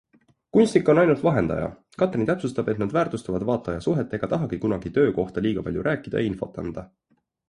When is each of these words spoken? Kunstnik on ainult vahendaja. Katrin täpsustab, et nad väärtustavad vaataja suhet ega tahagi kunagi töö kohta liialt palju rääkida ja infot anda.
Kunstnik 0.57 0.87
on 0.93 0.99
ainult 0.99 1.19
vahendaja. 1.25 1.65
Katrin 2.03 2.25
täpsustab, 2.29 2.71
et 2.73 2.81
nad 2.83 2.95
väärtustavad 2.95 3.45
vaataja 3.49 3.83
suhet 3.89 4.15
ega 4.19 4.31
tahagi 4.33 4.59
kunagi 4.65 4.93
töö 4.97 5.13
kohta 5.19 5.45
liialt 5.47 5.67
palju 5.69 5.85
rääkida 5.89 6.23
ja 6.25 6.31
infot 6.31 6.59
anda. 6.65 6.87